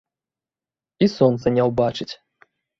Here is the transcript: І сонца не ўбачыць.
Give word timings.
І 1.05 1.11
сонца 1.17 1.55
не 1.59 1.69
ўбачыць. 1.71 2.11